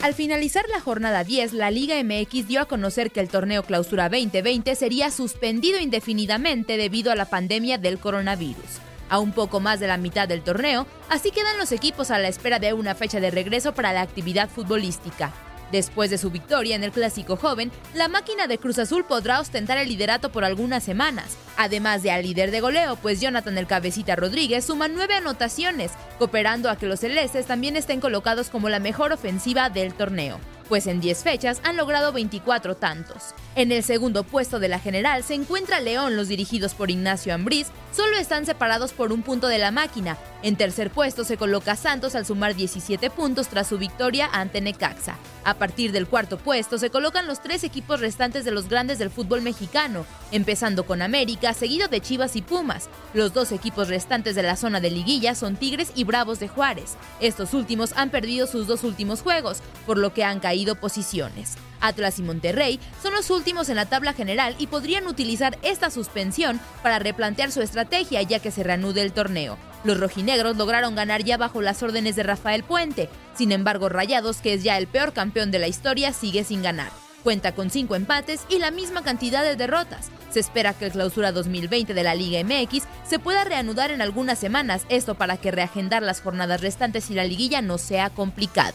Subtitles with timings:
[0.00, 4.08] Al finalizar la jornada 10, la Liga MX dio a conocer que el torneo Clausura
[4.08, 8.78] 2020 sería suspendido indefinidamente debido a la pandemia del coronavirus.
[9.10, 12.28] A un poco más de la mitad del torneo, así quedan los equipos a la
[12.28, 15.32] espera de una fecha de regreso para la actividad futbolística.
[15.72, 19.78] Después de su victoria en el Clásico Joven, la máquina de Cruz Azul podrá ostentar
[19.78, 24.16] el liderato por algunas semanas, además de al líder de goleo, pues Jonathan el Cabecita
[24.16, 29.12] Rodríguez suma nueve anotaciones, cooperando a que los celestes también estén colocados como la mejor
[29.12, 33.34] ofensiva del torneo pues en 10 fechas han logrado 24 tantos.
[33.56, 37.68] En el segundo puesto de la general se encuentra León, los dirigidos por Ignacio Ambriz,
[37.92, 40.16] solo están separados por un punto de la máquina.
[40.42, 45.16] En tercer puesto se coloca Santos al sumar 17 puntos tras su victoria ante Necaxa.
[45.44, 49.10] A partir del cuarto puesto se colocan los tres equipos restantes de los grandes del
[49.10, 52.88] fútbol mexicano, empezando con América, seguido de Chivas y Pumas.
[53.14, 56.96] Los dos equipos restantes de la zona de liguilla son Tigres y Bravos de Juárez.
[57.20, 61.56] Estos últimos han perdido sus dos últimos juegos, por lo que han caído posiciones.
[61.80, 66.60] Atlas y Monterrey son los últimos en la tabla general y podrían utilizar esta suspensión
[66.82, 69.58] para replantear su estrategia ya que se reanude el torneo.
[69.84, 74.54] Los rojinegros lograron ganar ya bajo las órdenes de Rafael Puente, sin embargo Rayados, que
[74.54, 76.90] es ya el peor campeón de la historia, sigue sin ganar.
[77.22, 80.10] Cuenta con cinco empates y la misma cantidad de derrotas.
[80.30, 84.38] Se espera que el clausura 2020 de la Liga MX se pueda reanudar en algunas
[84.38, 88.74] semanas, esto para que reagendar las jornadas restantes y la liguilla no sea complicado.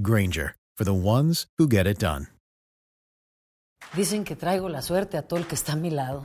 [0.00, 2.28] Granger, for the ones who get it done.
[3.94, 6.24] Dicen que traigo la suerte a todo el que está a mi lado.